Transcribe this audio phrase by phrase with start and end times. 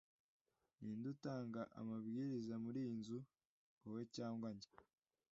[0.81, 3.19] ninde utanga amabwiriza muriyi nzu?
[3.81, 4.69] wowe cyangwa njye